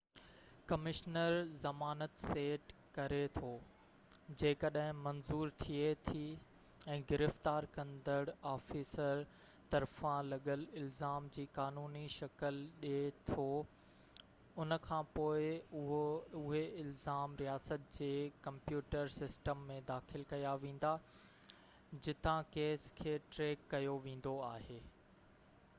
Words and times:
commissioner 0.69 1.33
زمانت 1.63 2.13
set 2.21 2.71
ڪري 2.93 3.17
ٿو 3.33 3.49
جيڪڏهن 4.43 5.01
منظور 5.07 5.51
ٿئي 5.63 5.83
ٿي 6.07 6.21
۽ 6.93 7.03
گرفتار 7.11 7.67
ڪندڙ 7.75 8.17
آفيسر 8.53 9.21
طرفان 9.75 10.31
لڳل 10.31 10.65
الزام 10.81 11.27
جي 11.37 11.45
قانوني 11.59 12.01
شڪل 12.15 12.57
ڏي 12.87 12.95
ٿو 13.29 13.45
ان 14.65 14.77
کانپوءِ 14.89 15.53
اهي 16.41 16.63
الزام 16.85 17.39
رياست 17.45 17.87
جي 17.99 18.11
ڪمپيوٽر 18.47 19.15
سسٽم 19.19 19.65
۾ 19.75 19.79
داخل 19.91 20.25
ڪيا 20.33 20.55
ويندا 20.65 20.95
آهن 20.97 22.01
جتان 22.09 22.51
ڪيس 22.59 22.91
کي 23.03 23.15
ٽريڪ 23.37 23.71
ڪيو 23.77 23.97
ويندو 24.09 24.35
آهي 24.49 24.81